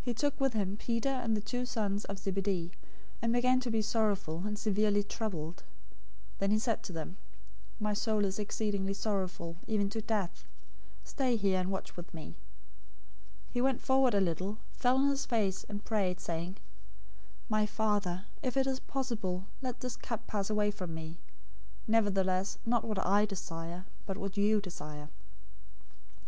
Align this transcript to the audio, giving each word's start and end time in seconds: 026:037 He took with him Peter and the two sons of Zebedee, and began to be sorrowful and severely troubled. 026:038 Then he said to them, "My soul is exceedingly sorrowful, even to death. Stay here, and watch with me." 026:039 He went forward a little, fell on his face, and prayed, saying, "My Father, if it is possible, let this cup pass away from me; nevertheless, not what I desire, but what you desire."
026:037 0.00 0.04
He 0.06 0.14
took 0.14 0.40
with 0.40 0.52
him 0.54 0.76
Peter 0.76 1.08
and 1.08 1.36
the 1.36 1.40
two 1.40 1.64
sons 1.64 2.04
of 2.06 2.18
Zebedee, 2.18 2.72
and 3.22 3.32
began 3.32 3.60
to 3.60 3.70
be 3.70 3.80
sorrowful 3.80 4.42
and 4.44 4.58
severely 4.58 5.04
troubled. 5.04 5.58
026:038 6.38 6.38
Then 6.40 6.50
he 6.50 6.58
said 6.58 6.82
to 6.82 6.92
them, 6.92 7.16
"My 7.78 7.94
soul 7.94 8.24
is 8.24 8.40
exceedingly 8.40 8.92
sorrowful, 8.92 9.58
even 9.68 9.88
to 9.90 10.00
death. 10.02 10.48
Stay 11.04 11.36
here, 11.36 11.60
and 11.60 11.70
watch 11.70 11.96
with 11.96 12.12
me." 12.12 12.34
026:039 13.50 13.52
He 13.52 13.60
went 13.62 13.80
forward 13.80 14.14
a 14.14 14.20
little, 14.20 14.58
fell 14.72 14.96
on 14.96 15.08
his 15.10 15.26
face, 15.26 15.62
and 15.68 15.84
prayed, 15.84 16.18
saying, 16.18 16.56
"My 17.48 17.64
Father, 17.64 18.24
if 18.42 18.56
it 18.56 18.66
is 18.66 18.80
possible, 18.80 19.46
let 19.60 19.78
this 19.78 19.94
cup 19.94 20.26
pass 20.26 20.50
away 20.50 20.72
from 20.72 20.92
me; 20.92 21.18
nevertheless, 21.86 22.58
not 22.66 22.82
what 22.82 22.98
I 23.06 23.24
desire, 23.26 23.86
but 24.06 24.18
what 24.18 24.36
you 24.36 24.60
desire." 24.60 25.08